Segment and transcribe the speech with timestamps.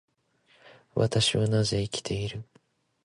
[0.95, 2.61] 私はなぜ生きているのだろうか。